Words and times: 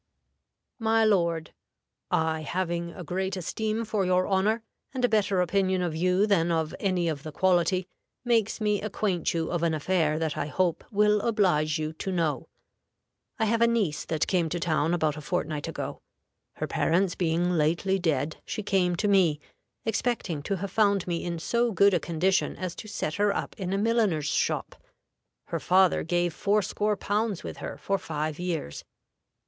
"MY 0.79 1.05
LORD, 1.05 1.53
I 2.09 2.39
having 2.39 2.91
a 2.91 3.03
great 3.03 3.37
esteem 3.37 3.85
for 3.85 4.03
your 4.03 4.25
honor, 4.25 4.63
and 4.95 5.05
a 5.05 5.07
better 5.07 5.41
opinion 5.41 5.83
of 5.83 5.95
you 5.95 6.25
than 6.25 6.49
of 6.51 6.73
any 6.79 7.07
of 7.07 7.21
the 7.21 7.31
quality, 7.31 7.87
makes 8.25 8.59
me 8.59 8.81
acquaint 8.81 9.35
you 9.35 9.51
of 9.51 9.61
an 9.61 9.75
affair 9.75 10.17
that 10.17 10.35
I 10.35 10.47
hope 10.47 10.83
will 10.89 11.21
oblige 11.21 11.77
you 11.77 11.93
to 11.93 12.11
know. 12.11 12.47
I 13.37 13.45
have 13.45 13.61
a 13.61 13.67
niece 13.67 14.03
that 14.05 14.25
came 14.25 14.49
to 14.49 14.59
town 14.59 14.95
about 14.95 15.17
a 15.17 15.21
fortnight 15.21 15.67
ago. 15.67 16.01
Her 16.55 16.65
parents 16.65 17.13
being 17.13 17.51
lately 17.51 17.99
dead, 17.99 18.37
she 18.43 18.63
came 18.63 18.95
to 18.95 19.07
me, 19.07 19.39
expecting 19.85 20.41
to 20.41 20.55
have 20.57 20.71
found 20.71 21.05
me 21.05 21.23
in 21.23 21.37
so 21.37 21.71
good 21.71 21.93
a 21.93 21.99
condition 21.99 22.55
as 22.55 22.73
to 22.77 22.87
set 22.87 23.13
her 23.17 23.31
up 23.35 23.53
in 23.59 23.71
a 23.71 23.77
milliner's 23.77 24.25
shop. 24.25 24.77
Her 25.49 25.59
father 25.59 26.01
gave 26.01 26.33
fourscore 26.33 26.97
pounds 26.97 27.43
with 27.43 27.57
her 27.57 27.77
for 27.77 27.99
five 27.99 28.39
years. 28.39 28.83